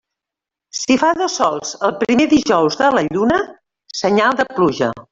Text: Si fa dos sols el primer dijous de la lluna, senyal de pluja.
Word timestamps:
Si 0.77 0.95
fa 1.01 1.09
dos 1.19 1.35
sols 1.41 1.75
el 1.89 1.95
primer 2.05 2.27
dijous 2.33 2.81
de 2.83 2.91
la 2.99 3.07
lluna, 3.13 3.41
senyal 4.05 4.39
de 4.43 4.53
pluja. 4.59 4.95